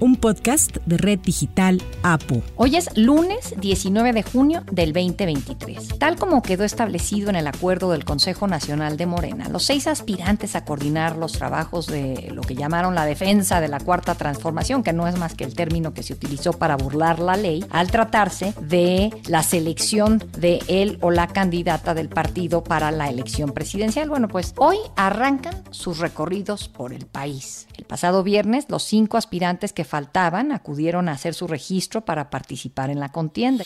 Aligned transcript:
un 0.00 0.16
podcast 0.16 0.76
de 0.84 0.98
Red 0.98 1.20
Digital 1.20 1.82
APO. 2.02 2.42
Hoy 2.56 2.76
es 2.76 2.94
lunes 2.96 3.54
19 3.58 4.12
de 4.12 4.22
junio 4.22 4.62
del 4.70 4.92
2023. 4.92 5.98
Tal 5.98 6.16
como 6.16 6.42
quedó 6.42 6.64
establecido 6.64 7.30
en 7.30 7.36
el 7.36 7.46
acuerdo 7.46 7.90
del 7.90 8.04
Consejo 8.04 8.46
Nacional 8.46 8.96
de 8.96 9.06
Morena, 9.06 9.48
los 9.48 9.64
seis 9.64 9.86
aspirantes 9.86 10.54
a 10.54 10.64
coordinar 10.64 11.16
los 11.16 11.32
trabajos 11.32 11.86
de 11.86 12.30
lo 12.32 12.42
que 12.42 12.54
llamaron 12.54 12.94
la 12.94 13.06
defensa 13.06 13.60
de 13.60 13.68
la 13.68 13.80
cuarta 13.80 14.14
transformación, 14.14 14.82
que 14.82 14.92
no 14.92 15.08
es 15.08 15.16
más 15.18 15.34
que 15.34 15.44
el 15.44 15.54
término 15.54 15.94
que 15.94 16.02
se 16.02 16.12
utilizó 16.12 16.52
para 16.52 16.76
burlar 16.76 17.18
la 17.18 17.36
ley, 17.36 17.64
al 17.70 17.90
tratarse 17.90 18.54
de 18.60 19.10
la 19.28 19.42
selección 19.42 20.22
de 20.38 20.60
él 20.68 20.98
o 21.00 21.10
la 21.10 21.28
candidata 21.28 21.94
del 21.94 22.08
partido 22.08 22.62
para 22.62 22.90
la 22.90 23.08
elección 23.08 23.52
presidencial. 23.52 24.08
Bueno, 24.08 24.28
pues 24.28 24.52
hoy 24.58 24.76
arrancan 24.96 25.62
sus 25.70 25.98
recorridos 25.98 26.68
por 26.68 26.92
el 26.92 27.06
país. 27.06 27.66
El 27.76 27.84
pasado 27.84 28.22
viernes, 28.22 28.66
los 28.68 28.82
cinco 28.82 29.16
aspirantes 29.16 29.72
que 29.72 29.85
faltaban 29.86 30.52
acudieron 30.52 31.08
a 31.08 31.12
hacer 31.12 31.32
su 31.32 31.46
registro 31.46 32.04
para 32.04 32.28
participar 32.28 32.90
en 32.90 33.00
la 33.00 33.10
contienda. 33.10 33.64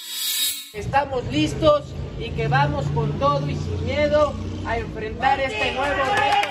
Estamos 0.73 1.25
listos 1.33 1.83
y 2.21 2.31
que 2.31 2.47
vamos 2.47 2.87
con 2.95 3.19
todo 3.19 3.45
y 3.51 3.57
sin 3.57 3.85
miedo 3.85 4.33
a 4.65 4.79
enfrentar 4.79 5.41
este 5.41 5.75
nuevo 5.75 6.05
reto. 6.15 6.49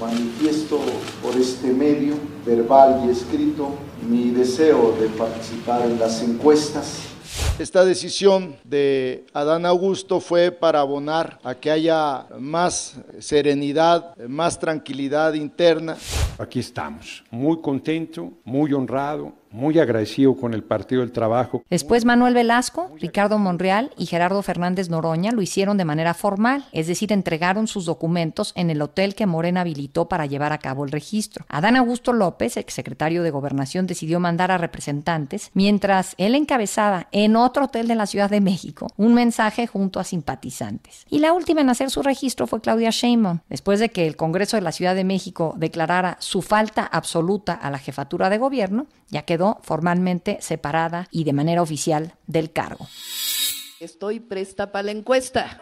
Manifiesto 0.00 0.80
por 1.20 1.34
este 1.34 1.72
medio, 1.72 2.14
verbal 2.46 3.02
y 3.06 3.10
escrito, 3.10 3.70
mi 4.08 4.30
deseo 4.30 4.96
de 5.00 5.08
participar 5.08 5.82
en 5.82 5.98
las 5.98 6.22
encuestas 6.22 7.13
esta 7.58 7.84
decisión 7.84 8.56
de 8.64 9.26
Adán 9.32 9.64
Augusto 9.64 10.18
fue 10.20 10.50
para 10.50 10.80
abonar 10.80 11.38
a 11.44 11.54
que 11.54 11.70
haya 11.70 12.26
más 12.38 12.96
serenidad, 13.20 14.16
más 14.26 14.58
tranquilidad 14.58 15.34
interna. 15.34 15.96
Aquí 16.38 16.58
estamos, 16.58 17.22
muy 17.30 17.60
contento, 17.60 18.32
muy 18.44 18.72
honrado, 18.72 19.32
muy 19.54 19.78
agradecido 19.78 20.36
con 20.36 20.52
el 20.52 20.64
Partido 20.64 21.00
del 21.00 21.12
Trabajo. 21.12 21.62
Después 21.70 22.04
Manuel 22.04 22.34
Velasco, 22.34 22.90
Ricardo 23.00 23.38
Monreal 23.38 23.92
y 23.96 24.06
Gerardo 24.06 24.42
Fernández 24.42 24.90
Noroña 24.90 25.30
lo 25.30 25.42
hicieron 25.42 25.78
de 25.78 25.84
manera 25.84 26.12
formal, 26.12 26.66
es 26.72 26.88
decir, 26.88 27.12
entregaron 27.12 27.68
sus 27.68 27.84
documentos 27.84 28.52
en 28.56 28.68
el 28.70 28.82
hotel 28.82 29.14
que 29.14 29.26
Morena 29.26 29.60
habilitó 29.60 30.08
para 30.08 30.26
llevar 30.26 30.52
a 30.52 30.58
cabo 30.58 30.84
el 30.84 30.90
registro. 30.90 31.46
Adán 31.48 31.76
Augusto 31.76 32.12
López, 32.12 32.56
exsecretario 32.56 33.22
de 33.22 33.30
Gobernación, 33.30 33.86
decidió 33.86 34.18
mandar 34.18 34.50
a 34.50 34.58
representantes, 34.58 35.52
mientras 35.54 36.14
él 36.18 36.34
encabezaba 36.34 37.06
en 37.12 37.36
otro 37.36 37.66
hotel 37.66 37.86
de 37.86 37.94
la 37.94 38.06
Ciudad 38.06 38.30
de 38.30 38.40
México 38.40 38.88
un 38.96 39.14
mensaje 39.14 39.68
junto 39.68 40.00
a 40.00 40.04
simpatizantes. 40.04 41.06
Y 41.08 41.20
la 41.20 41.32
última 41.32 41.60
en 41.60 41.70
hacer 41.70 41.90
su 41.90 42.02
registro 42.02 42.48
fue 42.48 42.60
Claudia 42.60 42.90
Sheinbaum, 42.90 43.38
después 43.48 43.78
de 43.78 43.90
que 43.90 44.08
el 44.08 44.16
Congreso 44.16 44.56
de 44.56 44.62
la 44.62 44.72
Ciudad 44.72 44.96
de 44.96 45.04
México 45.04 45.54
declarara 45.56 46.16
su 46.18 46.42
falta 46.42 46.84
absoluta 46.84 47.52
a 47.52 47.70
la 47.70 47.78
jefatura 47.78 48.30
de 48.30 48.38
gobierno, 48.38 48.86
ya 49.10 49.22
quedó 49.22 49.43
formalmente 49.62 50.38
separada 50.40 51.08
y 51.10 51.24
de 51.24 51.32
manera 51.32 51.62
oficial 51.62 52.14
del 52.26 52.52
cargo. 52.52 52.86
Estoy 53.80 54.20
presta 54.20 54.72
para 54.72 54.84
la 54.84 54.92
encuesta, 54.92 55.60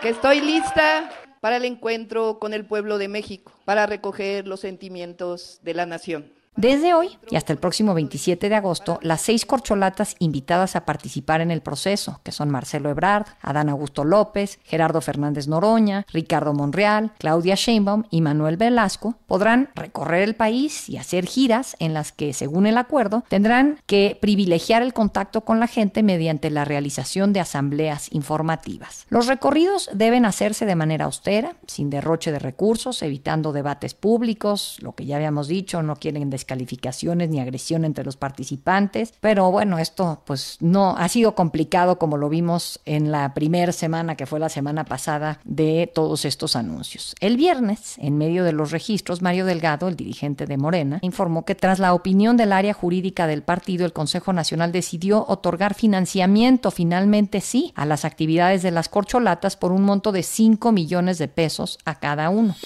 que 0.00 0.10
estoy 0.10 0.40
lista 0.40 1.10
para 1.40 1.56
el 1.56 1.64
encuentro 1.64 2.38
con 2.38 2.54
el 2.54 2.64
pueblo 2.64 2.98
de 2.98 3.08
México, 3.08 3.52
para 3.64 3.86
recoger 3.86 4.46
los 4.46 4.60
sentimientos 4.60 5.58
de 5.62 5.74
la 5.74 5.86
nación. 5.86 6.32
Desde 6.54 6.92
hoy 6.92 7.16
y 7.30 7.36
hasta 7.36 7.54
el 7.54 7.58
próximo 7.58 7.94
27 7.94 8.50
de 8.50 8.54
agosto, 8.54 8.98
las 9.00 9.22
seis 9.22 9.46
corcholatas 9.46 10.16
invitadas 10.18 10.76
a 10.76 10.84
participar 10.84 11.40
en 11.40 11.50
el 11.50 11.62
proceso, 11.62 12.20
que 12.24 12.30
son 12.30 12.50
Marcelo 12.50 12.90
Ebrard, 12.90 13.24
Adán 13.40 13.70
Augusto 13.70 14.04
López, 14.04 14.58
Gerardo 14.62 15.00
Fernández 15.00 15.48
Noroña, 15.48 16.04
Ricardo 16.12 16.52
Monreal, 16.52 17.12
Claudia 17.18 17.54
Sheinbaum 17.54 18.04
y 18.10 18.20
Manuel 18.20 18.58
Velasco, 18.58 19.16
podrán 19.26 19.70
recorrer 19.74 20.24
el 20.24 20.34
país 20.34 20.90
y 20.90 20.98
hacer 20.98 21.24
giras 21.24 21.74
en 21.78 21.94
las 21.94 22.12
que, 22.12 22.34
según 22.34 22.66
el 22.66 22.76
acuerdo, 22.76 23.24
tendrán 23.28 23.78
que 23.86 24.18
privilegiar 24.20 24.82
el 24.82 24.92
contacto 24.92 25.46
con 25.46 25.58
la 25.58 25.68
gente 25.68 26.02
mediante 26.02 26.50
la 26.50 26.66
realización 26.66 27.32
de 27.32 27.40
asambleas 27.40 28.12
informativas. 28.12 29.06
Los 29.08 29.26
recorridos 29.26 29.88
deben 29.94 30.26
hacerse 30.26 30.66
de 30.66 30.76
manera 30.76 31.06
austera, 31.06 31.56
sin 31.66 31.88
derroche 31.88 32.30
de 32.30 32.38
recursos, 32.38 33.00
evitando 33.00 33.52
debates 33.52 33.94
públicos, 33.94 34.76
lo 34.82 34.94
que 34.94 35.06
ya 35.06 35.16
habíamos 35.16 35.48
dicho, 35.48 35.82
no 35.82 35.96
quieren 35.96 36.28
descalificaciones 36.42 37.30
ni 37.30 37.40
agresión 37.40 37.84
entre 37.84 38.04
los 38.04 38.16
participantes, 38.16 39.14
pero 39.20 39.50
bueno, 39.50 39.78
esto 39.78 40.22
pues 40.26 40.56
no 40.60 40.96
ha 40.96 41.08
sido 41.08 41.34
complicado 41.34 41.98
como 41.98 42.16
lo 42.16 42.28
vimos 42.28 42.80
en 42.84 43.12
la 43.12 43.32
primera 43.32 43.72
semana 43.72 44.16
que 44.16 44.26
fue 44.26 44.40
la 44.40 44.48
semana 44.48 44.84
pasada 44.84 45.38
de 45.44 45.90
todos 45.92 46.24
estos 46.24 46.56
anuncios. 46.56 47.14
El 47.20 47.36
viernes, 47.36 47.96
en 47.98 48.18
medio 48.18 48.42
de 48.42 48.52
los 48.52 48.72
registros, 48.72 49.22
Mario 49.22 49.46
Delgado, 49.46 49.86
el 49.86 49.96
dirigente 49.96 50.46
de 50.46 50.56
Morena, 50.56 50.98
informó 51.02 51.44
que 51.44 51.54
tras 51.54 51.78
la 51.78 51.94
opinión 51.94 52.36
del 52.36 52.52
área 52.52 52.74
jurídica 52.74 53.26
del 53.26 53.42
partido, 53.42 53.86
el 53.86 53.92
Consejo 53.92 54.32
Nacional 54.32 54.72
decidió 54.72 55.24
otorgar 55.28 55.74
financiamiento, 55.74 56.70
finalmente 56.70 57.40
sí, 57.40 57.72
a 57.76 57.86
las 57.86 58.04
actividades 58.04 58.62
de 58.62 58.72
las 58.72 58.88
corcholatas 58.88 59.56
por 59.56 59.70
un 59.70 59.82
monto 59.82 60.10
de 60.10 60.24
5 60.24 60.72
millones 60.72 61.18
de 61.18 61.28
pesos 61.28 61.78
a 61.84 62.00
cada 62.00 62.30
uno 62.30 62.56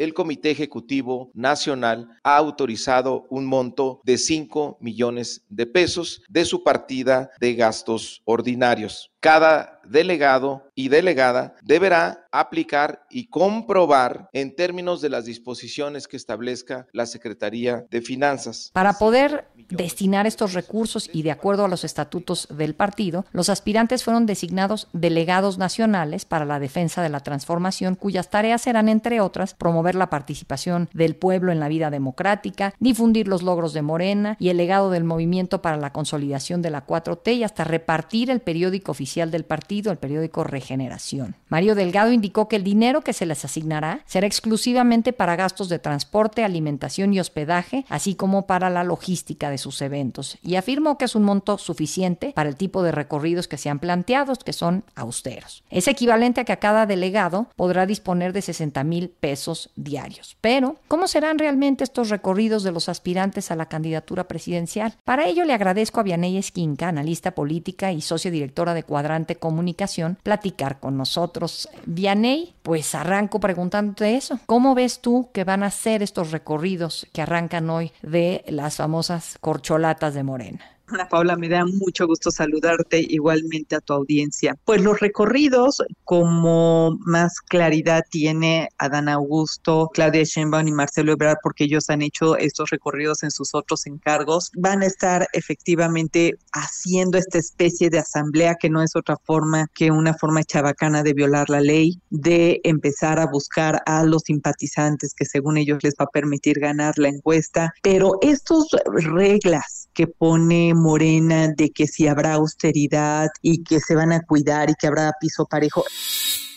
el 0.00 0.14
Comité 0.14 0.50
Ejecutivo 0.50 1.30
Nacional 1.34 2.08
ha 2.24 2.38
autorizado 2.38 3.26
un 3.28 3.44
monto 3.44 4.00
de 4.02 4.16
5 4.16 4.78
millones 4.80 5.44
de 5.50 5.66
pesos 5.66 6.22
de 6.26 6.46
su 6.46 6.64
partida 6.64 7.28
de 7.38 7.54
gastos 7.54 8.22
ordinarios. 8.24 9.10
Cada 9.20 9.78
delegado 9.84 10.70
y 10.74 10.88
delegada 10.88 11.54
deberá 11.60 12.26
aplicar 12.32 13.04
y 13.10 13.26
comprobar 13.26 14.30
en 14.32 14.56
términos 14.56 15.02
de 15.02 15.10
las 15.10 15.26
disposiciones 15.26 16.08
que 16.08 16.16
establezca 16.16 16.86
la 16.92 17.04
Secretaría 17.04 17.84
de 17.90 18.00
Finanzas. 18.00 18.70
Para 18.72 18.94
poder 18.94 19.48
destinar 19.70 20.26
estos 20.26 20.52
recursos 20.52 21.08
y 21.12 21.22
de 21.22 21.30
acuerdo 21.30 21.64
a 21.64 21.68
los 21.68 21.84
estatutos 21.84 22.48
del 22.50 22.74
partido, 22.74 23.24
los 23.32 23.48
aspirantes 23.48 24.04
fueron 24.04 24.26
designados 24.26 24.88
delegados 24.92 25.58
nacionales 25.58 26.24
para 26.24 26.44
la 26.44 26.58
defensa 26.58 27.02
de 27.02 27.08
la 27.08 27.20
transformación, 27.20 27.94
cuyas 27.94 28.30
tareas 28.30 28.62
serán, 28.62 28.88
entre 28.88 29.20
otras, 29.20 29.54
promover 29.54 29.94
la 29.94 30.10
participación 30.10 30.88
del 30.92 31.16
pueblo 31.16 31.52
en 31.52 31.60
la 31.60 31.68
vida 31.68 31.90
democrática, 31.90 32.74
difundir 32.78 33.28
los 33.28 33.42
logros 33.42 33.72
de 33.72 33.82
Morena 33.82 34.36
y 34.38 34.48
el 34.48 34.56
legado 34.56 34.90
del 34.90 35.04
movimiento 35.04 35.62
para 35.62 35.76
la 35.76 35.92
consolidación 35.92 36.62
de 36.62 36.70
la 36.70 36.86
4T 36.86 37.36
y 37.36 37.44
hasta 37.44 37.64
repartir 37.64 38.30
el 38.30 38.40
periódico 38.40 38.92
oficial 38.92 39.30
del 39.30 39.44
partido, 39.44 39.92
el 39.92 39.98
periódico 39.98 40.44
Regeneración. 40.44 41.36
Mario 41.48 41.74
Delgado 41.74 42.12
indicó 42.12 42.48
que 42.48 42.56
el 42.56 42.64
dinero 42.64 43.02
que 43.02 43.12
se 43.12 43.26
les 43.26 43.44
asignará 43.44 44.02
será 44.06 44.26
exclusivamente 44.26 45.12
para 45.12 45.36
gastos 45.36 45.68
de 45.68 45.78
transporte, 45.78 46.44
alimentación 46.44 47.12
y 47.14 47.20
hospedaje, 47.20 47.84
así 47.88 48.14
como 48.14 48.46
para 48.46 48.70
la 48.70 48.84
logística 48.84 49.50
de 49.50 49.58
sus 49.60 49.80
eventos, 49.82 50.38
y 50.42 50.56
afirmó 50.56 50.98
que 50.98 51.04
es 51.04 51.14
un 51.14 51.22
monto 51.22 51.56
suficiente 51.56 52.32
para 52.34 52.48
el 52.48 52.56
tipo 52.56 52.82
de 52.82 52.90
recorridos 52.90 53.46
que 53.46 53.58
se 53.58 53.70
han 53.70 53.78
planteado, 53.78 54.30
que 54.44 54.52
son 54.52 54.84
austeros. 54.94 55.62
Es 55.70 55.88
equivalente 55.88 56.40
a 56.40 56.44
que 56.44 56.52
a 56.52 56.58
cada 56.58 56.86
delegado 56.86 57.46
podrá 57.56 57.86
disponer 57.86 58.32
de 58.32 58.42
60 58.42 58.84
mil 58.84 59.08
pesos 59.08 59.70
diarios. 59.76 60.36
Pero, 60.40 60.76
¿cómo 60.88 61.08
serán 61.08 61.38
realmente 61.38 61.84
estos 61.84 62.10
recorridos 62.10 62.62
de 62.62 62.72
los 62.72 62.88
aspirantes 62.88 63.50
a 63.50 63.56
la 63.56 63.66
candidatura 63.66 64.28
presidencial? 64.28 64.94
Para 65.04 65.26
ello 65.26 65.44
le 65.44 65.52
agradezco 65.52 66.00
a 66.00 66.02
Vianey 66.02 66.36
Esquinca, 66.36 66.88
analista 66.88 67.32
política 67.32 67.92
y 67.92 68.00
socia 68.00 68.30
directora 68.30 68.74
de 68.74 68.82
Cuadrante 68.82 69.36
Comunicación, 69.36 70.18
platicar 70.22 70.80
con 70.80 70.96
nosotros. 70.96 71.68
Vianey, 71.86 72.54
pues 72.62 72.94
arranco 72.94 73.40
preguntándote 73.40 74.16
eso. 74.16 74.38
¿Cómo 74.46 74.74
ves 74.74 75.00
tú 75.00 75.28
que 75.32 75.44
van 75.44 75.62
a 75.62 75.70
ser 75.70 76.02
estos 76.02 76.30
recorridos 76.30 77.06
que 77.12 77.22
arrancan 77.22 77.68
hoy 77.70 77.92
de 78.02 78.44
las 78.48 78.76
famosas 78.76 79.38
corcholatas 79.50 80.14
de 80.14 80.22
Morena. 80.22 80.60
Ana 80.92 81.08
Paula, 81.08 81.36
me 81.36 81.48
da 81.48 81.64
mucho 81.64 82.06
gusto 82.06 82.30
saludarte 82.30 83.00
igualmente 83.00 83.76
a 83.76 83.80
tu 83.80 83.92
audiencia. 83.92 84.56
Pues 84.64 84.82
los 84.82 85.00
recorridos, 85.00 85.82
como 86.04 86.98
más 87.00 87.40
claridad 87.40 88.02
tiene 88.10 88.68
Adán 88.78 89.08
Augusto, 89.08 89.90
Claudia 89.92 90.24
Sheinbaum 90.24 90.68
y 90.68 90.72
Marcelo 90.72 91.12
Ebrard, 91.12 91.38
porque 91.42 91.64
ellos 91.64 91.90
han 91.90 92.02
hecho 92.02 92.36
estos 92.36 92.70
recorridos 92.70 93.22
en 93.22 93.30
sus 93.30 93.54
otros 93.54 93.86
encargos, 93.86 94.50
van 94.56 94.82
a 94.82 94.86
estar 94.86 95.28
efectivamente 95.32 96.34
haciendo 96.52 97.18
esta 97.18 97.38
especie 97.38 97.90
de 97.90 97.98
asamblea 97.98 98.56
que 98.56 98.70
no 98.70 98.82
es 98.82 98.96
otra 98.96 99.16
forma 99.24 99.66
que 99.74 99.90
una 99.90 100.14
forma 100.14 100.42
chabacana 100.44 101.02
de 101.02 101.14
violar 101.14 101.50
la 101.50 101.60
ley, 101.60 102.00
de 102.10 102.60
empezar 102.64 103.18
a 103.18 103.26
buscar 103.26 103.82
a 103.86 104.02
los 104.04 104.22
simpatizantes 104.22 105.14
que 105.14 105.24
según 105.24 105.56
ellos 105.56 105.78
les 105.82 105.94
va 105.94 106.04
a 106.04 106.10
permitir 106.10 106.58
ganar 106.58 106.98
la 106.98 107.08
encuesta. 107.08 107.72
Pero 107.82 108.18
estas 108.22 108.66
reglas 108.84 109.88
que 109.92 110.06
pone 110.06 110.74
Morena 110.80 111.48
de 111.48 111.70
que 111.70 111.86
si 111.86 112.08
habrá 112.08 112.34
austeridad 112.34 113.28
y 113.42 113.62
que 113.62 113.78
se 113.80 113.94
van 113.94 114.12
a 114.12 114.22
cuidar 114.22 114.70
y 114.70 114.74
que 114.74 114.86
habrá 114.86 115.12
piso 115.20 115.46
parejo. 115.46 115.84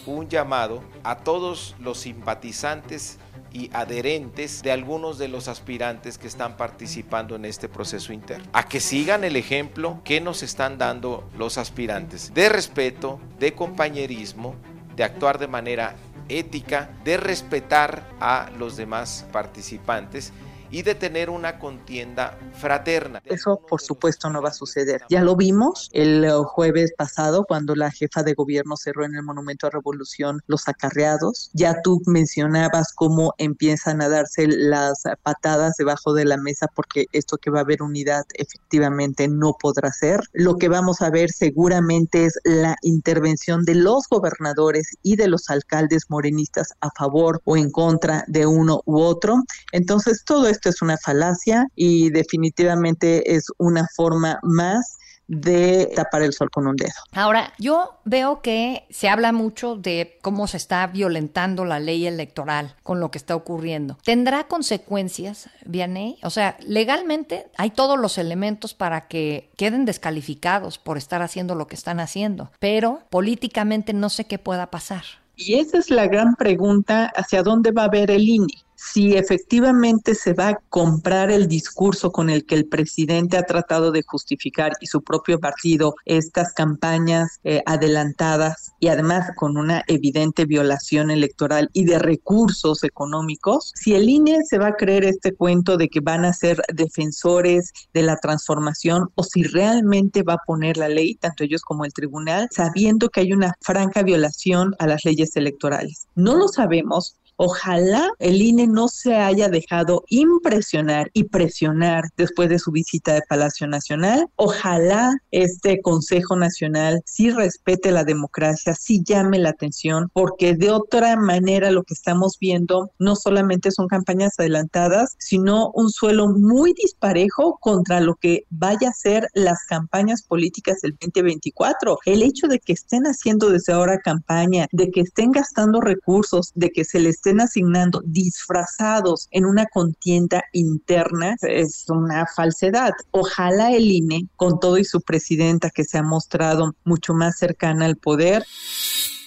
un 0.06 0.28
llamado 0.28 0.84
a 1.04 1.18
todos 1.20 1.76
los 1.80 2.00
simpatizantes 2.00 3.20
y 3.54 3.70
adherentes 3.74 4.64
de 4.64 4.72
algunos 4.72 5.18
de 5.18 5.28
los 5.28 5.48
aspirantes 5.48 6.18
que 6.18 6.28
están 6.28 6.58
participando 6.58 7.36
en 7.36 7.46
este 7.46 7.70
proceso 7.70 8.12
interno. 8.12 8.46
A 8.52 8.68
que 8.68 8.80
sigan 8.80 9.24
el 9.24 9.36
ejemplo 9.36 10.02
que 10.04 10.20
nos 10.20 10.44
están 10.44 10.78
dando 10.78 11.30
los 11.38 11.58
aspirantes 11.58 12.34
de 12.34 12.50
respeto, 12.50 13.20
de 13.40 13.54
compañerismo, 13.54 14.56
de 14.96 15.04
actuar 15.04 15.38
de 15.38 15.48
manera 15.48 15.96
ética, 16.30 16.90
de 17.04 17.18
respetar 17.18 18.10
a 18.20 18.50
los 18.58 18.76
demás 18.76 19.26
participantes 19.32 20.34
y 20.74 20.82
de 20.82 20.96
tener 20.96 21.30
una 21.30 21.60
contienda 21.60 22.38
fraterna. 22.54 23.22
Eso 23.26 23.62
por 23.70 23.80
supuesto 23.80 24.30
no 24.32 24.42
va 24.42 24.50
a 24.50 24.54
suceder. 24.54 25.04
Ya 25.08 25.22
lo 25.22 25.36
vimos 25.36 25.90
el 25.94 26.28
jueves 26.46 26.94
pasado 26.98 27.46
cuando 27.46 27.76
la 27.76 27.92
jefa 27.92 28.24
de 28.24 28.34
gobierno 28.34 28.76
cerró 28.76 29.06
en 29.06 29.14
el 29.14 29.22
Monumento 29.22 29.68
a 29.68 29.70
Revolución 29.70 30.42
los 30.48 30.68
acarreados. 30.68 31.52
Ya 31.54 31.82
tú 31.84 32.02
mencionabas 32.08 32.92
cómo 32.94 33.36
empiezan 33.38 34.02
a 34.02 34.10
darse 34.10 34.48
las 34.48 35.04
patadas 35.22 35.76
debajo 35.78 36.14
de 36.16 36.26
la 36.26 36.38
mesa 36.38 36.68
porque 36.76 37.06
esto 37.12 37.38
que 37.38 37.52
va 37.52 37.60
a 37.60 37.64
haber 37.64 37.84
unidad 37.84 38.24
efectivamente 38.34 39.28
no 39.28 39.56
podrá 39.60 39.92
ser. 39.92 40.22
Lo 40.34 40.58
que 40.58 40.70
vamos 40.70 41.04
a 41.04 41.12
ver 41.12 41.30
seguramente 41.30 42.26
es 42.26 42.40
la 42.46 42.76
intervención 42.82 43.64
de 43.64 43.76
los 43.76 44.08
gobernadores 44.10 44.98
y 45.04 45.18
de 45.18 45.28
los 45.28 45.52
alcaldes 45.52 46.10
morenistas 46.10 46.70
a 46.82 46.90
favor 46.98 47.42
o 47.46 47.58
en 47.58 47.70
contra 47.70 48.24
de 48.28 48.48
uno 48.48 48.82
u 48.86 49.02
otro. 49.02 49.36
Entonces 49.72 50.24
todo 50.26 50.48
esto 50.48 50.63
es 50.70 50.82
una 50.82 50.98
falacia 50.98 51.68
y 51.76 52.10
definitivamente 52.10 53.36
es 53.36 53.46
una 53.58 53.88
forma 53.96 54.40
más 54.44 54.98
de 55.28 55.92
tapar 55.96 56.22
el 56.22 56.34
sol 56.34 56.50
con 56.52 56.68
un 56.68 56.76
dedo. 56.76 56.92
Ahora, 57.14 57.54
yo 57.58 58.00
veo 58.04 58.42
que 58.42 58.86
se 58.90 59.10
habla 59.10 59.32
mucho 59.32 59.76
de 59.76 60.18
cómo 60.22 60.48
se 60.48 60.58
está 60.58 60.86
violentando 60.88 61.66
la 61.66 61.80
ley 61.80 62.06
electoral 62.06 62.76
con 62.84 63.00
lo 63.00 63.10
que 63.12 63.18
está 63.18 63.36
ocurriendo. 63.36 63.98
¿Tendrá 64.04 64.48
consecuencias, 64.48 65.50
Vianney? 65.66 66.18
O 66.24 66.30
sea, 66.30 66.58
legalmente 66.66 67.48
hay 67.58 67.72
todos 67.72 67.98
los 67.98 68.18
elementos 68.18 68.74
para 68.74 69.08
que 69.08 69.50
queden 69.56 69.86
descalificados 69.86 70.78
por 70.78 70.98
estar 70.98 71.22
haciendo 71.22 71.56
lo 71.56 71.68
que 71.68 71.76
están 71.76 72.00
haciendo, 72.00 72.52
pero 72.60 73.02
políticamente 73.10 73.94
no 73.94 74.10
sé 74.10 74.26
qué 74.26 74.40
pueda 74.40 74.70
pasar. 74.70 75.04
Y 75.36 75.56
esa 75.56 75.80
es 75.80 75.90
la 75.90 76.08
gran 76.08 76.36
pregunta, 76.36 77.12
¿hacia 77.16 77.42
dónde 77.42 77.72
va 77.72 77.86
a 77.86 77.90
ver 77.90 78.12
el 78.12 78.28
INE? 78.28 78.54
Si 78.92 79.16
efectivamente 79.16 80.16
se 80.16 80.34
va 80.34 80.50
a 80.50 80.60
comprar 80.70 81.32
el 81.32 81.48
discurso 81.48 82.12
con 82.12 82.30
el 82.30 82.46
que 82.46 82.56
el 82.56 82.68
presidente 82.68 83.38
ha 83.38 83.44
tratado 83.44 83.92
de 83.92 84.04
justificar 84.06 84.74
y 84.82 84.88
su 84.88 85.02
propio 85.02 85.40
partido 85.40 85.96
estas 86.06 86.54
campañas 86.54 87.40
eh, 87.44 87.62
adelantadas 87.66 88.74
y 88.80 88.88
además 88.88 89.32
con 89.36 89.58
una 89.58 89.84
evidente 89.88 90.46
violación 90.46 91.12
electoral 91.12 91.70
y 91.74 91.86
de 91.86 92.00
recursos 92.00 92.84
económicos, 92.84 93.72
si 93.76 93.96
el 93.96 94.10
INE 94.10 94.44
se 94.44 94.58
va 94.58 94.68
a 94.68 94.76
creer 94.76 95.06
este 95.06 95.34
cuento 95.34 95.78
de 95.78 95.88
que 95.88 96.02
van 96.02 96.26
a 96.26 96.34
ser 96.34 96.62
defensores 96.74 97.72
de 97.94 98.04
la 98.04 98.18
transformación 98.18 99.10
o 99.16 99.24
si 99.24 99.44
realmente 99.44 100.24
va 100.24 100.34
a 100.34 100.46
poner 100.46 100.78
la 100.78 100.90
ley, 100.90 101.16
tanto 101.16 101.44
ellos 101.44 101.62
como 101.62 101.86
el 101.86 101.94
tribunal, 101.94 102.48
sabiendo 102.52 103.10
que 103.10 103.22
hay 103.22 103.34
una 103.34 103.54
franca 103.62 104.04
violación 104.04 104.76
a 104.80 104.88
las 104.88 105.06
leyes 105.06 105.36
electorales. 105.36 106.08
No 106.16 106.36
lo 106.36 106.48
sabemos, 106.48 107.18
Ojalá 107.46 108.10
el 108.20 108.42
INE 108.42 108.68
no 108.68 108.88
se 108.88 109.18
haya 109.18 109.50
dejado 109.50 110.06
impresionar 110.08 111.12
y 111.12 111.26
presionar 111.26 112.06
después 112.16 112.48
de 112.48 112.58
su 112.58 112.72
visita 112.72 113.16
de 113.16 113.22
Palacio 113.28 113.68
Nacional. 113.68 114.28
Ojalá 114.38 115.14
este 115.32 115.82
Consejo 115.82 116.38
Nacional 116.38 117.02
sí 117.06 117.32
respete 117.32 117.92
la 117.92 118.06
democracia, 118.06 118.74
sí 118.76 119.04
llame 119.06 119.40
la 119.40 119.50
atención, 119.50 120.10
porque 120.14 120.54
de 120.54 120.72
otra 120.72 121.18
manera 121.18 121.70
lo 121.70 121.84
que 121.84 121.96
estamos 121.96 122.38
viendo 122.40 122.92
no 122.98 123.18
solamente 123.18 123.72
son 123.72 123.90
campañas 123.90 124.40
adelantadas, 124.40 125.16
sino 125.20 125.70
un 125.74 125.90
suelo 125.90 126.30
muy 126.30 126.72
disparejo 126.72 127.58
contra 127.60 128.00
lo 128.00 128.16
que 128.16 128.44
vaya 128.52 128.88
a 128.88 128.94
ser 128.94 129.28
las 129.34 129.66
campañas 129.68 130.24
políticas 130.24 130.80
del 130.80 130.94
2024. 130.94 132.00
El 132.06 132.24
hecho 132.24 132.48
de 132.48 132.60
que 132.60 132.72
estén 132.72 133.04
haciendo 133.04 133.50
desde 133.50 133.74
ahora 133.74 134.00
campaña, 134.00 134.68
de 134.72 134.92
que 134.92 135.02
estén 135.02 135.34
gastando 135.34 135.82
recursos, 135.82 136.54
de 136.56 136.70
que 136.70 136.86
se 136.86 137.02
les 137.02 137.20
asignando 137.42 138.02
disfrazados 138.06 139.28
en 139.32 139.46
una 139.46 139.66
contienda 139.66 140.44
interna 140.52 141.36
es 141.42 141.86
una 141.90 142.26
falsedad. 142.26 142.92
Ojalá 143.12 143.72
el 143.72 143.92
INE, 143.92 144.28
con 144.36 144.60
todo 144.60 144.78
y 144.78 144.86
su 144.86 145.02
presidenta 145.02 145.70
que 145.70 145.84
se 145.84 145.98
ha 145.98 146.04
mostrado 146.04 146.76
mucho 146.84 147.14
más 147.14 147.38
cercana 147.38 147.86
al 147.86 147.98
poder, 147.98 148.46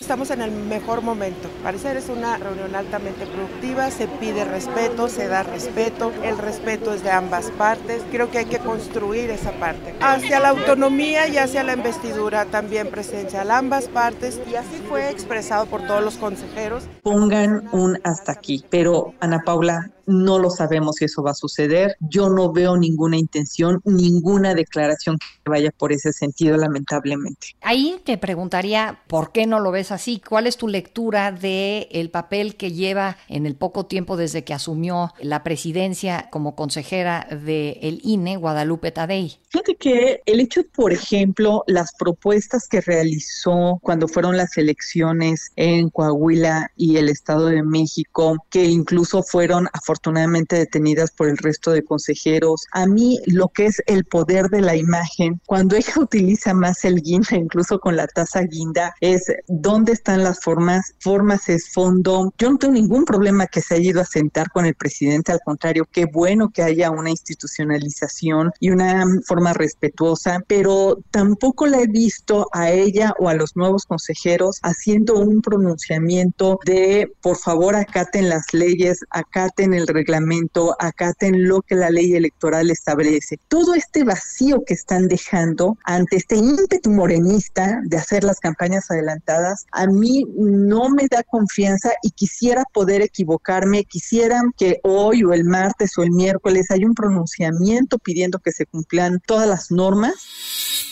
Estamos 0.01 0.31
en 0.31 0.43
el 0.43 0.51
mejor 0.51 1.03
momento. 1.03 1.49
Parecer 1.63 1.97
es 1.97 2.09
una 2.09 2.37
reunión 2.37 2.75
altamente 2.75 3.27
productiva, 3.27 3.91
se 3.91 4.07
pide 4.07 4.45
respeto, 4.45 5.09
se 5.09 5.27
da 5.27 5.43
respeto, 5.43 6.13
el 6.23 6.37
respeto 6.37 6.93
es 6.93 7.03
de 7.03 7.11
ambas 7.11 7.51
partes. 7.53 8.03
Creo 8.11 8.31
que 8.31 8.39
hay 8.39 8.45
que 8.45 8.59
construir 8.59 9.31
esa 9.31 9.53
parte. 9.53 9.95
Hacia 10.01 10.39
la 10.39 10.51
autonomía 10.51 11.29
y 11.29 11.39
hacia 11.39 11.65
la 11.65 11.73
investidura 11.73 12.45
también 12.45 12.89
presencia 12.89 13.43
a 13.43 13.59
ambas 13.59 13.89
partes 13.89 14.41
y 14.51 14.55
así 14.55 14.83
fue 14.89 15.11
expresado 15.11 15.67
por 15.67 15.87
todos 15.87 16.05
los 16.05 16.17
consejeros. 16.17 16.85
Pongan 17.03 17.69
un 17.73 17.99
hasta 18.05 18.33
aquí, 18.33 18.65
pero 18.69 19.15
Ana 19.21 19.41
Paula, 19.45 19.91
no 20.07 20.39
lo 20.39 20.51
sabemos 20.51 20.97
si 20.97 21.05
eso 21.07 21.23
va 21.23 21.33
a 21.33 21.35
suceder. 21.35 21.97
Yo 22.01 22.31
no 22.31 22.53
veo 22.53 22.77
ninguna 22.77 23.17
intención, 23.17 23.81
ninguna 23.85 24.55
declaración 24.55 25.19
que 25.19 25.51
vaya 25.51 25.71
por 25.77 25.93
ese 25.93 26.13
sentido, 26.13 26.57
lamentablemente. 26.57 27.49
Ahí 27.61 28.01
te 28.05 28.19
preguntaría, 28.19 29.01
¿por 29.09 29.33
qué 29.33 29.47
no 29.47 29.61
lo 29.61 29.71
ves 29.71 29.93
así? 29.93 30.21
¿Cuál 30.27 30.47
es 30.47 30.57
tu 30.57 30.69
lectura 30.69 31.33
de 31.33 31.89
el 31.91 32.11
papel 32.11 32.57
que 32.57 32.73
lleva 32.73 33.17
en 33.29 33.47
el 33.47 33.57
poco 33.57 33.87
tiempo 33.87 34.17
desde 34.17 34.45
que 34.45 34.55
asumió 34.55 35.13
la 35.21 35.43
presidencia 35.43 36.29
como 36.31 36.55
consejera 36.55 37.27
del 37.31 38.01
INE, 38.03 38.37
Guadalupe 38.37 38.93
Tadei? 38.93 39.39
Fíjate 39.49 39.77
que 39.77 40.21
el 40.27 40.41
hecho, 40.41 40.63
por 40.75 40.93
ejemplo, 40.93 41.65
las 41.67 41.95
propuestas 41.99 42.69
que 42.69 42.81
realizó 42.81 43.79
cuando 43.83 44.09
fueron 44.09 44.37
las 44.37 44.57
elecciones 44.57 45.53
en 45.57 45.91
Coahuila 45.91 46.71
y 46.77 46.97
el 46.97 47.09
Estado 47.09 47.47
de 47.47 47.63
México, 47.63 48.37
que 48.51 48.65
incluso 48.65 49.23
fueron 49.23 49.69
afortunadamente 49.97 50.57
detenidas 50.57 51.11
por 51.11 51.29
el 51.29 51.39
resto 51.39 51.71
de 51.71 51.83
consejeros, 51.83 52.67
a 52.73 52.87
mí 52.87 53.19
lo 53.27 53.49
que 53.49 53.67
es 53.67 53.83
el 53.87 54.05
poder 54.05 54.49
de 54.51 54.61
la 54.61 54.77
imagen, 54.77 55.41
cuando 55.47 55.75
ella 55.75 55.95
utiliza 55.97 56.53
más 56.55 56.85
el 56.85 57.01
guinda, 57.03 57.37
incluso 57.37 57.81
con 57.81 57.97
la 57.97 58.07
tasa 58.07 58.43
guinda, 58.43 58.95
es 59.01 59.25
dónde 59.49 59.93
están 59.93 60.23
las 60.23 60.41
formas, 60.41 60.95
formas 61.01 61.49
es 61.49 61.71
fondo. 61.71 62.33
Yo 62.39 62.51
no 62.51 62.59
tengo 62.59 62.75
ningún 62.75 63.05
problema 63.05 63.47
que 63.47 63.63
se 63.63 63.75
haya 63.75 63.91
ido 63.91 64.01
a 64.01 64.05
sentar 64.05 64.51
con 64.51 64.67
el 64.67 64.75
presidente, 64.75 65.33
al 65.33 65.41
contrario, 65.45 65.87
qué 65.91 66.05
bueno 66.05 66.51
que 66.51 66.63
haya 66.63 66.91
una 66.91 67.11
institucionalización 67.11 68.53
y 68.61 68.71
una 68.71 69.05
forma 69.27 69.53
respetuosa, 69.55 70.43
pero 70.47 70.99
tampoco 71.11 71.67
la 71.67 71.81
he 71.81 71.87
visto 71.87 72.49
a 72.53 72.71
ella 72.71 73.15
o 73.19 73.29
a 73.29 73.35
los 73.35 73.57
nuevos 73.57 73.87
consejeros 73.87 74.59
haciendo 74.63 75.19
un 75.19 75.41
pronunciamiento 75.41 76.59
de 76.67 77.11
por 77.23 77.37
favor 77.37 77.77
acaten 77.77 78.29
las 78.29 78.53
leyes, 78.53 79.01
acaten 79.11 79.73
el 79.75 79.86
reglamento, 79.87 80.77
acaten 80.79 81.49
lo 81.49 81.63
que 81.63 81.75
la 81.75 81.91
ley 81.91 82.15
electoral 82.15 82.71
establece. 82.71 83.39
Todo 83.49 83.75
este 83.75 84.05
vacío 84.05 84.63
que 84.65 84.75
están 84.75 85.09
dejando 85.09 85.79
ante 85.85 86.17
este 86.17 86.37
ímpetu 86.37 86.91
morenista 86.91 87.81
de 87.85 87.97
hacer 87.97 88.25
las 88.25 88.41
campañas 88.41 88.91
adelantadas, 88.91 89.67
a 89.73 89.87
mí 89.87 90.25
no 90.37 90.89
me 90.89 91.07
da 91.11 91.23
confianza 91.23 91.93
y 92.03 92.11
quisiera 92.11 92.65
poder 92.73 93.03
equivocarme, 93.03 93.85
quisiera 93.85 94.43
que 94.57 94.81
hoy 94.83 95.25
o 95.25 95.33
el 95.33 95.45
martes 95.45 95.97
o 95.99 96.03
el 96.03 96.11
miércoles 96.11 96.71
haya 96.71 96.87
un 96.87 96.95
pronunciamiento 96.95 97.99
pidiendo 97.99 98.39
que 98.39 98.53
se 98.53 98.67
cumplan 98.67 99.21
todas 99.27 99.49
las 99.49 99.71
normas. 99.71 100.15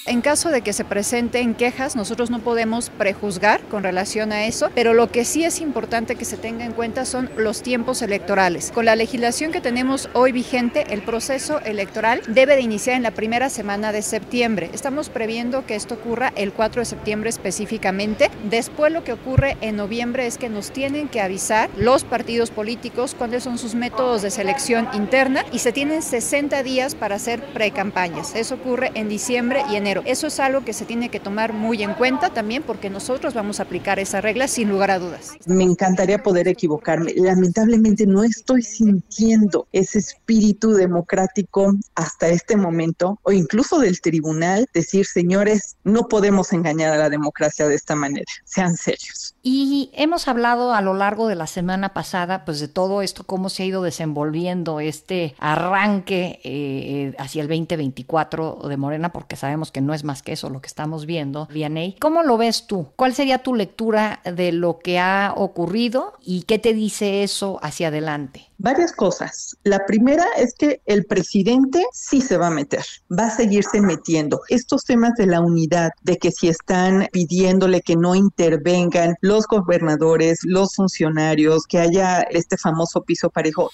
En 0.07 0.21
caso 0.21 0.51
de 0.51 0.61
que 0.61 0.75
se 0.75 0.85
presenten 0.85 1.55
quejas, 1.55 1.97
nosotros 1.97 2.29
no 2.29 2.41
podemos 2.41 2.91
prejuzgar 2.91 3.63
con 3.63 3.83
relación 3.83 4.33
a 4.33 4.45
eso, 4.45 4.71
pero 4.75 4.93
lo 4.93 5.11
que 5.11 5.25
sí 5.25 5.45
es 5.45 5.63
importante 5.63 6.17
que 6.17 6.27
se 6.27 6.37
tenga 6.37 6.67
en 6.67 6.73
cuenta 6.73 7.07
son 7.07 7.31
los 7.39 7.63
tiempos 7.63 8.03
electorales. 8.03 8.71
Con 8.71 8.85
la 8.85 8.97
legislación 8.97 9.51
que 9.51 9.63
tenemos 9.63 10.11
hoy 10.13 10.33
vigente, 10.33 10.85
el 10.91 11.01
proceso 11.01 11.59
electoral 11.61 12.21
debe 12.29 12.55
de 12.55 12.61
iniciar 12.61 12.97
en 12.97 13.03
la 13.03 13.13
primera 13.13 13.49
semana 13.49 13.93
de 13.93 14.03
septiembre. 14.03 14.69
Estamos 14.75 15.09
previendo 15.09 15.65
que 15.65 15.75
esto 15.75 15.95
ocurra 15.95 16.35
el 16.37 16.53
4 16.53 16.83
de 16.83 16.87
septiembre 16.87 17.31
específicamente. 17.31 18.31
Después 18.51 18.93
lo 18.93 19.05
que 19.05 19.15
ocurre 19.15 19.57
en 19.63 19.77
noviembre 19.77 20.27
es 20.27 20.37
que 20.37 20.51
nos 20.51 20.71
tienen 20.71 21.09
que 21.09 21.23
avisar 21.23 21.71
los 21.79 22.05
partidos 22.05 22.51
políticos 22.51 23.17
cuáles 23.17 23.43
son 23.43 23.57
sus 23.57 23.75
métodos 23.75 24.21
de 24.21 24.31
selección 24.31 24.87
interna 24.93 25.47
y 25.51 25.61
se 25.61 25.73
tienen 25.73 26.03
60 26.03 26.63
días 26.63 26.95
para 26.95 27.17
hacer 27.17 27.43
precampañas. 27.55 28.35
Eso 28.35 28.57
ocurre 28.57 28.91
en 28.95 29.09
diciembre 29.09 29.63
y 29.71 29.77
enero 29.77 29.94
dinero. 30.01 30.11
Eso 30.15 30.27
es 30.27 30.41
algo 30.41 30.65
que 30.65 30.73
se 30.73 30.85
tiene 30.85 31.09
que 31.09 31.21
tomar 31.21 31.53
muy 31.53 31.83
en 31.83 31.95
cuenta 31.95 32.31
también 32.31 32.63
porque 32.63 32.91
nosotros 32.91 33.35
vamos 33.35 33.61
a 33.61 33.65
aplicar 33.65 33.99
esa 33.99 34.21
regla 34.21 34.49
sin 34.49 34.69
lugar 34.69 34.91
a 34.91 34.99
dudas. 34.99 35.33
Me 35.47 35.65
encantaría 35.65 36.23
poder 36.23 36.49
equivocarme. 36.49 37.13
Lamentablemente 37.17 38.07
no 38.07 38.25
estoy 38.25 38.63
sintiendo 38.63 39.67
ese 39.73 39.99
espíritu 39.99 40.73
democrático 40.73 41.75
hasta 41.95 42.29
este 42.29 42.57
momento 42.57 43.19
o 43.23 43.33
incluso 43.33 43.79
del 43.79 44.01
tribunal 44.01 44.67
decir, 44.73 45.07
señores, 45.07 45.77
no 45.85 46.09
podemos 46.09 46.53
engañar 46.53 46.93
a 46.93 46.97
la 46.97 47.11
democracia 47.11 47.69
de 47.69 47.75
esta 47.75 47.95
manera. 47.95 48.25
Sean 48.45 48.77
serios. 48.77 49.35
Y 49.43 49.91
hemos 49.93 50.27
hablado 50.27 50.73
a 50.73 50.81
lo 50.81 50.95
largo 50.95 51.29
de 51.29 51.35
la 51.35 51.47
semana 51.47 51.93
pasada, 51.93 52.47
pues 52.47 52.61
de 52.61 52.69
todo 52.69 53.03
esto, 53.03 53.25
cómo 53.25 53.51
se 53.51 53.63
ha 53.63 53.67
ido 53.67 53.83
desenvolviendo 53.83 54.81
este 54.81 55.35
arranque 55.39 56.41
eh, 56.45 57.15
hacia 57.19 57.43
el 57.43 57.49
2024 57.49 58.61
de 58.69 58.77
Morena, 58.79 59.13
porque 59.13 59.37
sabemos 59.37 59.71
que 59.71 59.83
no 59.85 59.95
es 59.95 60.05
más 60.05 60.23
que 60.23 60.33
eso 60.33 60.51
lo 60.51 60.61
que 60.61 60.67
estamos 60.67 61.07
viendo. 61.07 61.47
Vianey, 61.53 61.97
¿cómo 62.01 62.23
lo 62.23 62.37
ves 62.37 62.67
tú? 62.67 62.89
¿Cuál 62.97 63.15
sería 63.15 63.43
tu 63.43 63.55
lectura 63.55 64.21
de 64.25 64.53
lo 64.53 64.79
que 64.79 64.99
ha 64.99 65.33
ocurrido 65.37 66.15
y 66.21 66.43
qué 66.43 66.59
te 66.59 66.75
dice 66.75 67.23
eso 67.23 67.59
hacia 67.63 67.89
adelante? 67.89 68.51
Varias 68.59 68.93
cosas. 68.93 69.57
La 69.65 69.85
primera 69.85 70.25
es 70.37 70.55
que 70.55 70.81
el 70.87 71.05
presidente 71.05 71.85
sí 71.93 72.21
se 72.21 72.37
va 72.37 72.47
a 72.47 72.51
meter, 72.51 72.85
va 73.11 73.27
a 73.27 73.31
seguirse 73.31 73.81
metiendo. 73.81 74.41
Estos 74.49 74.85
temas 74.85 75.13
de 75.19 75.27
la 75.27 75.41
unidad, 75.41 75.91
de 76.03 76.17
que 76.17 76.31
si 76.31 76.49
están 76.49 77.09
pidiéndole 77.13 77.83
que 77.83 77.97
no 77.97 78.15
intervengan 78.15 79.17
los 79.21 79.47
gobernadores, 79.47 80.39
los 80.45 80.75
funcionarios, 80.75 81.65
que 81.67 81.79
haya 81.79 82.23
este 82.23 82.57
famoso 82.57 83.03
piso 83.03 83.31
parejo. 83.31 83.71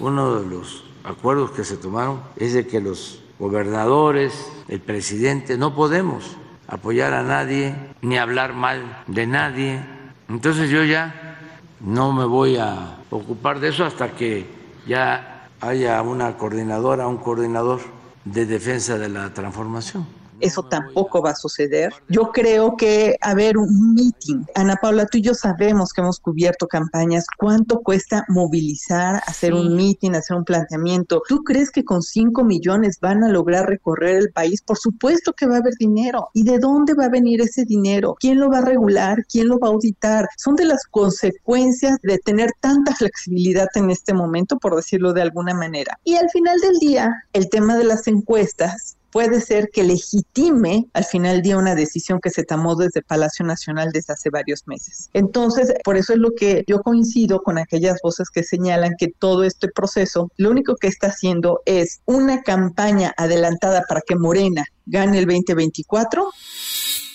Uno 0.00 0.40
de 0.40 0.46
los 0.46 0.84
acuerdos 1.04 1.52
que 1.52 1.64
se 1.64 1.76
tomaron 1.76 2.22
es 2.36 2.54
de 2.54 2.66
que 2.66 2.80
los 2.80 3.21
gobernadores, 3.42 4.52
el 4.68 4.78
presidente, 4.78 5.58
no 5.58 5.74
podemos 5.74 6.36
apoyar 6.68 7.12
a 7.12 7.24
nadie 7.24 7.74
ni 8.00 8.16
hablar 8.16 8.52
mal 8.52 9.02
de 9.08 9.26
nadie. 9.26 9.80
Entonces 10.28 10.70
yo 10.70 10.84
ya 10.84 11.36
no 11.80 12.12
me 12.12 12.24
voy 12.24 12.56
a 12.56 12.98
ocupar 13.10 13.58
de 13.58 13.70
eso 13.70 13.84
hasta 13.84 14.12
que 14.12 14.46
ya 14.86 15.48
haya 15.60 16.00
una 16.02 16.38
coordinadora, 16.38 17.08
un 17.08 17.16
coordinador 17.16 17.80
de 18.24 18.46
defensa 18.46 18.96
de 18.96 19.08
la 19.08 19.34
transformación. 19.34 20.06
Eso 20.42 20.64
tampoco 20.64 21.22
va 21.22 21.30
a 21.30 21.36
suceder. 21.36 21.92
Yo 22.08 22.32
creo 22.32 22.76
que 22.76 23.16
haber 23.20 23.56
un 23.56 23.94
meeting. 23.94 24.44
Ana 24.56 24.76
Paula, 24.76 25.06
tú 25.06 25.18
y 25.18 25.22
yo 25.22 25.34
sabemos 25.34 25.92
que 25.92 26.00
hemos 26.00 26.18
cubierto 26.18 26.66
campañas. 26.66 27.26
¿Cuánto 27.38 27.80
cuesta 27.80 28.24
movilizar, 28.28 29.22
hacer 29.26 29.54
un 29.54 29.76
meeting, 29.76 30.12
hacer 30.12 30.36
un 30.36 30.44
planteamiento? 30.44 31.22
¿Tú 31.28 31.44
crees 31.44 31.70
que 31.70 31.84
con 31.84 32.02
5 32.02 32.44
millones 32.44 32.98
van 33.00 33.22
a 33.22 33.28
lograr 33.28 33.68
recorrer 33.68 34.16
el 34.16 34.32
país? 34.32 34.62
Por 34.62 34.78
supuesto 34.78 35.32
que 35.32 35.46
va 35.46 35.56
a 35.56 35.58
haber 35.58 35.74
dinero. 35.78 36.28
¿Y 36.34 36.42
de 36.42 36.58
dónde 36.58 36.94
va 36.94 37.04
a 37.04 37.08
venir 37.08 37.40
ese 37.40 37.64
dinero? 37.64 38.16
¿Quién 38.18 38.40
lo 38.40 38.50
va 38.50 38.58
a 38.58 38.64
regular? 38.64 39.24
¿Quién 39.30 39.48
lo 39.48 39.60
va 39.60 39.68
a 39.68 39.70
auditar? 39.70 40.28
Son 40.36 40.56
de 40.56 40.64
las 40.64 40.84
consecuencias 40.90 41.98
de 42.02 42.18
tener 42.18 42.50
tanta 42.60 42.94
flexibilidad 42.94 43.68
en 43.74 43.90
este 43.90 44.12
momento, 44.12 44.58
por 44.58 44.74
decirlo 44.74 45.12
de 45.12 45.22
alguna 45.22 45.54
manera. 45.54 45.98
Y 46.04 46.16
al 46.16 46.28
final 46.30 46.58
del 46.60 46.78
día, 46.78 47.24
el 47.32 47.48
tema 47.48 47.76
de 47.76 47.84
las 47.84 48.08
encuestas 48.08 48.96
puede 49.12 49.40
ser 49.40 49.68
que 49.70 49.84
legitime 49.84 50.86
al 50.94 51.04
final 51.04 51.34
del 51.34 51.42
día 51.42 51.58
una 51.58 51.74
decisión 51.74 52.18
que 52.20 52.30
se 52.30 52.44
tomó 52.44 52.74
desde 52.74 53.02
Palacio 53.02 53.44
Nacional 53.44 53.90
desde 53.92 54.14
hace 54.14 54.30
varios 54.30 54.66
meses. 54.66 55.10
Entonces, 55.12 55.72
por 55.84 55.96
eso 55.96 56.14
es 56.14 56.18
lo 56.18 56.32
que 56.32 56.64
yo 56.66 56.80
coincido 56.80 57.42
con 57.42 57.58
aquellas 57.58 58.00
voces 58.02 58.30
que 58.30 58.42
señalan 58.42 58.94
que 58.98 59.08
todo 59.08 59.44
este 59.44 59.68
proceso 59.68 60.30
lo 60.36 60.50
único 60.50 60.74
que 60.76 60.88
está 60.88 61.08
haciendo 61.08 61.60
es 61.66 62.00
una 62.06 62.42
campaña 62.42 63.14
adelantada 63.16 63.84
para 63.86 64.00
que 64.00 64.16
Morena 64.16 64.64
gane 64.86 65.18
el 65.18 65.26
2024. 65.26 66.30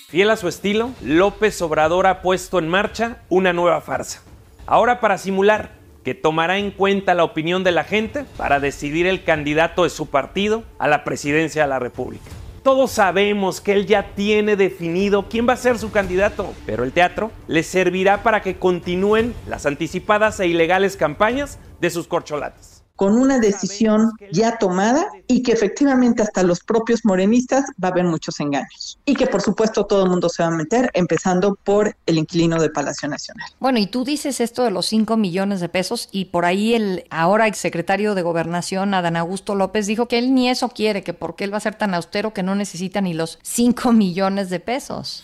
Fiel 0.07 0.29
a 0.29 0.37
su 0.37 0.47
estilo, 0.47 0.91
López 1.01 1.61
Obrador 1.61 2.07
ha 2.07 2.21
puesto 2.21 2.59
en 2.59 2.69
marcha 2.69 3.23
una 3.27 3.51
nueva 3.51 3.81
farsa. 3.81 4.21
Ahora 4.65 4.99
para 4.99 5.17
simular 5.17 5.76
que 6.07 6.15
tomará 6.15 6.57
en 6.57 6.71
cuenta 6.71 7.13
la 7.13 7.25
opinión 7.25 7.65
de 7.65 7.73
la 7.73 7.83
gente 7.83 8.23
para 8.37 8.61
decidir 8.61 9.07
el 9.07 9.25
candidato 9.25 9.83
de 9.83 9.89
su 9.89 10.05
partido 10.05 10.63
a 10.79 10.87
la 10.87 11.03
presidencia 11.03 11.63
de 11.63 11.67
la 11.67 11.79
República. 11.79 12.23
Todos 12.63 12.91
sabemos 12.91 13.59
que 13.59 13.73
él 13.73 13.85
ya 13.85 14.15
tiene 14.15 14.55
definido 14.55 15.27
quién 15.27 15.49
va 15.49 15.51
a 15.51 15.57
ser 15.57 15.77
su 15.77 15.91
candidato, 15.91 16.53
pero 16.65 16.85
el 16.85 16.93
teatro 16.93 17.29
le 17.49 17.61
servirá 17.61 18.23
para 18.23 18.41
que 18.41 18.55
continúen 18.55 19.35
las 19.49 19.65
anticipadas 19.65 20.39
e 20.39 20.47
ilegales 20.47 20.95
campañas 20.95 21.59
de 21.81 21.89
sus 21.89 22.07
corcholates 22.07 22.76
con 22.97 23.17
una 23.17 23.39
decisión 23.39 24.11
ya 24.31 24.57
tomada 24.57 25.07
y 25.27 25.43
que 25.43 25.53
efectivamente 25.53 26.23
hasta 26.23 26.43
los 26.43 26.59
propios 26.59 27.05
morenistas 27.05 27.63
va 27.81 27.89
a 27.89 27.91
haber 27.91 28.05
muchos 28.05 28.39
engaños. 28.39 28.99
Y 29.05 29.15
que 29.15 29.27
por 29.27 29.41
supuesto 29.41 29.85
todo 29.85 30.03
el 30.03 30.09
mundo 30.09 30.27
se 30.29 30.43
va 30.43 30.49
a 30.49 30.51
meter, 30.51 30.89
empezando 30.93 31.57
por 31.63 31.95
el 32.07 32.17
inquilino 32.17 32.59
de 32.59 32.69
Palacio 32.69 33.07
Nacional. 33.07 33.47
Bueno, 33.59 33.77
y 33.77 33.87
tú 33.87 34.03
dices 34.03 34.41
esto 34.41 34.63
de 34.63 34.71
los 34.71 34.87
5 34.87 35.15
millones 35.15 35.61
de 35.61 35.69
pesos 35.69 36.09
y 36.11 36.25
por 36.25 36.43
ahí 36.43 36.73
el 36.73 37.05
ahora 37.09 37.47
exsecretario 37.47 38.15
de 38.15 38.23
Gobernación, 38.23 38.93
Adán 38.93 39.15
Augusto 39.15 39.55
López, 39.55 39.85
dijo 39.85 40.07
que 40.07 40.17
él 40.17 40.33
ni 40.33 40.49
eso 40.49 40.69
quiere, 40.69 41.03
que 41.03 41.13
porque 41.13 41.43
él 41.43 41.53
va 41.53 41.57
a 41.57 41.61
ser 41.61 41.75
tan 41.75 41.93
austero 41.93 42.33
que 42.33 42.43
no 42.43 42.55
necesita 42.55 42.99
ni 42.99 43.13
los 43.13 43.39
5 43.43 43.93
millones 43.93 44.49
de 44.49 44.59
pesos. 44.59 45.23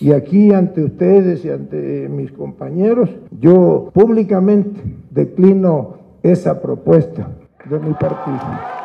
Y 0.00 0.12
aquí 0.12 0.52
ante 0.52 0.84
ustedes 0.84 1.44
y 1.44 1.50
ante 1.50 2.08
mis 2.08 2.30
compañeros, 2.32 3.10
yo 3.40 3.90
públicamente 3.92 4.80
declino 5.10 5.98
esa 6.22 6.60
propuesta 6.60 7.28
de 7.64 7.78
mi 7.78 7.94
partido. 7.94 8.78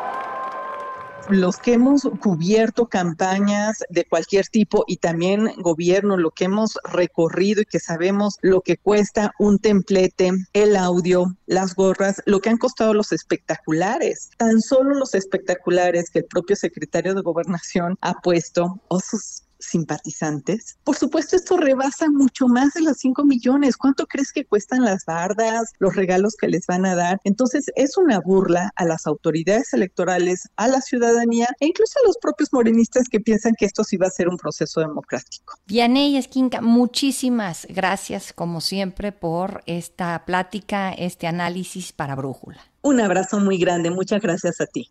Los 1.30 1.56
que 1.56 1.72
hemos 1.72 2.02
cubierto 2.20 2.86
campañas 2.86 3.82
de 3.88 4.04
cualquier 4.04 4.46
tipo 4.48 4.84
y 4.86 4.98
también 4.98 5.52
gobierno, 5.56 6.18
lo 6.18 6.30
que 6.30 6.44
hemos 6.44 6.78
recorrido 6.84 7.62
y 7.62 7.64
que 7.64 7.80
sabemos 7.80 8.36
lo 8.42 8.60
que 8.60 8.76
cuesta 8.76 9.32
un 9.38 9.58
templete, 9.58 10.32
el 10.52 10.76
audio, 10.76 11.34
las 11.46 11.74
gorras, 11.74 12.22
lo 12.26 12.40
que 12.40 12.50
han 12.50 12.58
costado 12.58 12.92
los 12.92 13.10
espectaculares. 13.10 14.30
Tan 14.36 14.60
solo 14.60 14.94
los 14.94 15.14
espectaculares 15.14 16.10
que 16.10 16.18
el 16.18 16.26
propio 16.26 16.56
secretario 16.56 17.14
de 17.14 17.22
gobernación 17.22 17.96
ha 18.02 18.20
puesto, 18.20 18.82
o 18.88 19.00
sus 19.00 19.43
simpatizantes. 19.64 20.78
Por 20.84 20.96
supuesto, 20.96 21.36
esto 21.36 21.56
rebasa 21.56 22.10
mucho 22.10 22.48
más 22.48 22.74
de 22.74 22.82
los 22.82 22.98
5 22.98 23.24
millones. 23.24 23.76
¿Cuánto 23.76 24.06
crees 24.06 24.32
que 24.32 24.44
cuestan 24.44 24.84
las 24.84 25.04
bardas, 25.04 25.72
los 25.78 25.94
regalos 25.96 26.36
que 26.38 26.48
les 26.48 26.66
van 26.66 26.86
a 26.86 26.94
dar? 26.94 27.20
Entonces, 27.24 27.66
es 27.76 27.96
una 27.96 28.20
burla 28.20 28.72
a 28.76 28.84
las 28.84 29.06
autoridades 29.06 29.72
electorales, 29.72 30.48
a 30.56 30.68
la 30.68 30.80
ciudadanía 30.80 31.48
e 31.60 31.66
incluso 31.66 31.98
a 32.02 32.06
los 32.06 32.16
propios 32.18 32.52
morenistas 32.52 33.08
que 33.08 33.20
piensan 33.20 33.54
que 33.58 33.66
esto 33.66 33.84
sí 33.84 33.96
va 33.96 34.06
a 34.06 34.10
ser 34.10 34.28
un 34.28 34.36
proceso 34.36 34.80
democrático. 34.80 35.58
Vianey 35.66 36.16
Esquinca, 36.16 36.60
muchísimas 36.60 37.66
gracias, 37.70 38.32
como 38.32 38.60
siempre, 38.60 39.12
por 39.12 39.62
esta 39.66 40.24
plática, 40.24 40.92
este 40.92 41.26
análisis 41.26 41.92
para 41.92 42.14
Brújula. 42.14 42.60
Un 42.82 43.00
abrazo 43.00 43.40
muy 43.40 43.58
grande, 43.58 43.90
muchas 43.90 44.20
gracias 44.20 44.60
a 44.60 44.66
ti. 44.66 44.90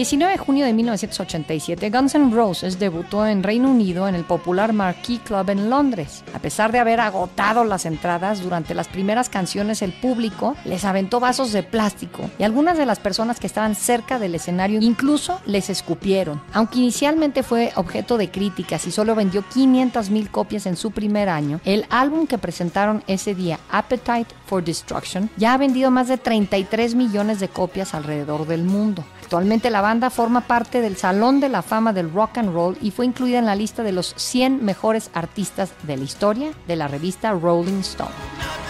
19 0.00 0.32
de 0.32 0.38
junio 0.38 0.64
de 0.64 0.72
1987, 0.72 1.90
Guns 1.90 2.14
N' 2.14 2.34
Roses 2.34 2.78
debutó 2.78 3.26
en 3.26 3.42
Reino 3.42 3.70
Unido 3.70 4.08
en 4.08 4.14
el 4.14 4.24
popular 4.24 4.72
Marquee 4.72 5.18
Club 5.18 5.50
en 5.50 5.68
Londres. 5.68 6.24
A 6.32 6.38
pesar 6.38 6.72
de 6.72 6.78
haber 6.78 7.00
agotado 7.00 7.64
las 7.64 7.84
entradas, 7.84 8.40
durante 8.40 8.74
las 8.74 8.88
primeras 8.88 9.28
canciones 9.28 9.82
el 9.82 9.92
público 9.92 10.56
les 10.64 10.86
aventó 10.86 11.20
vasos 11.20 11.52
de 11.52 11.62
plástico 11.62 12.30
y 12.38 12.44
algunas 12.44 12.78
de 12.78 12.86
las 12.86 12.98
personas 12.98 13.38
que 13.38 13.46
estaban 13.46 13.74
cerca 13.74 14.18
del 14.18 14.34
escenario 14.34 14.80
incluso 14.80 15.38
les 15.44 15.68
escupieron. 15.68 16.40
Aunque 16.54 16.78
inicialmente 16.78 17.42
fue 17.42 17.70
objeto 17.76 18.16
de 18.16 18.30
críticas 18.30 18.86
y 18.86 18.92
solo 18.92 19.14
vendió 19.14 19.46
500 19.46 20.08
mil 20.08 20.30
copias 20.30 20.64
en 20.64 20.76
su 20.76 20.92
primer 20.92 21.28
año, 21.28 21.60
el 21.66 21.84
álbum 21.90 22.26
que 22.26 22.38
presentaron 22.38 23.04
ese 23.06 23.34
día, 23.34 23.60
Appetite 23.70 24.34
for 24.46 24.64
Destruction, 24.64 25.28
ya 25.36 25.52
ha 25.52 25.58
vendido 25.58 25.90
más 25.90 26.08
de 26.08 26.16
33 26.16 26.94
millones 26.94 27.38
de 27.38 27.48
copias 27.48 27.92
alrededor 27.92 28.46
del 28.46 28.64
mundo. 28.64 29.04
Actualmente 29.22 29.70
la 29.70 29.82
banda 29.82 29.89
forma 30.10 30.42
parte 30.42 30.80
del 30.80 30.96
Salón 30.96 31.40
de 31.40 31.48
la 31.48 31.62
Fama 31.62 31.92
del 31.92 32.12
Rock 32.12 32.38
and 32.38 32.52
Roll 32.52 32.78
y 32.80 32.92
fue 32.92 33.06
incluida 33.06 33.40
en 33.40 33.46
la 33.46 33.56
lista 33.56 33.82
de 33.82 33.90
los 33.90 34.14
100 34.16 34.64
mejores 34.64 35.10
artistas 35.14 35.72
de 35.82 35.96
la 35.96 36.04
historia 36.04 36.52
de 36.68 36.76
la 36.76 36.86
revista 36.86 37.32
Rolling 37.32 37.80
Stone. 37.80 38.69